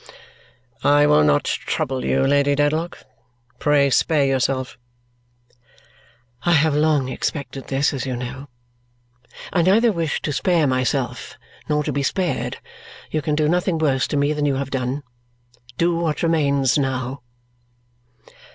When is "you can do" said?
13.11-13.47